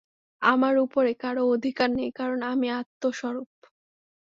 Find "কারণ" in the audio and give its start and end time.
2.19-2.39